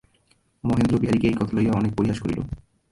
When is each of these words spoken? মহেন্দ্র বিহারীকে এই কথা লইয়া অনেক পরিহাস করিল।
মহেন্দ্র 0.63 0.95
বিহারীকে 0.97 1.27
এই 1.27 1.35
কথা 1.39 1.53
লইয়া 1.55 1.73
অনেক 1.73 1.91
পরিহাস 1.97 2.17
করিল। 2.21 2.39